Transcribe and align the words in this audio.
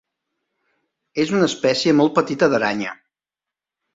És 1.25 1.33
una 1.35 1.49
espècie 1.49 1.95
molt 1.99 2.15
petita 2.17 2.51
d'aranya. 2.53 2.95